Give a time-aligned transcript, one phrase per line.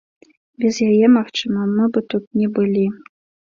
[0.63, 2.85] Без яе, магчыма, мы бы тут не былі.